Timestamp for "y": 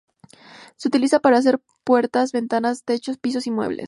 3.45-3.51